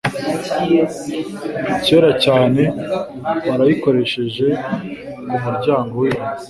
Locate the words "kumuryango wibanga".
5.33-6.39